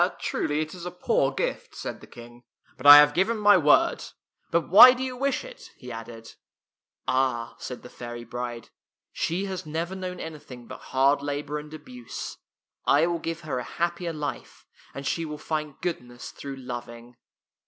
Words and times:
"Truly 0.19 0.61
it 0.61 0.73
is 0.73 0.83
a 0.83 0.89
poor 0.89 1.31
gift," 1.31 1.75
said 1.75 2.01
the 2.01 2.07
King," 2.07 2.41
but 2.75 2.87
I 2.87 2.97
have 2.97 3.13
given 3.13 3.37
my 3.37 3.55
word. 3.55 4.03
But 4.49 4.67
why 4.67 4.93
do 4.93 5.03
you 5.03 5.15
wish 5.15 5.43
it?" 5.45 5.69
he 5.77 5.91
added." 5.91 6.33
Ah," 7.07 7.53
said 7.59 7.83
the 7.83 7.89
fairy 7.89 8.23
bride," 8.23 8.71
she 9.21 9.45
has 9.45 9.63
never 9.67 9.93
known 9.93 10.19
anything 10.19 10.65
but 10.65 10.79
hard 10.89 11.21
labor 11.21 11.59
and 11.59 11.71
abuse. 11.71 12.39
I 12.83 13.05
will 13.05 13.19
give 13.19 13.41
her 13.41 13.59
a 13.59 13.63
happier 13.63 14.11
life, 14.11 14.65
and 14.95 15.05
she 15.05 15.23
will 15.23 15.37
find 15.37 15.79
goodness 15.81 16.31
through 16.31 16.55
loving." 16.55 17.15